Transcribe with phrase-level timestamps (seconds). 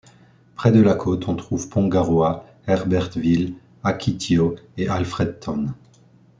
[0.55, 3.53] Près de la côte on trouve Pongaroa, Herbertville,
[3.83, 5.75] Akitio et Alfredton.